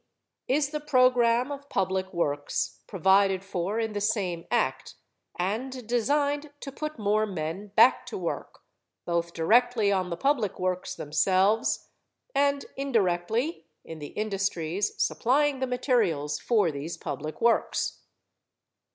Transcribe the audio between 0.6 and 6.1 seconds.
the program of Public Works provided for in the same Act and